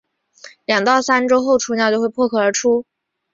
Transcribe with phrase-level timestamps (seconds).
[0.65, 2.87] 两到三周后雏鸟就会破壳而出。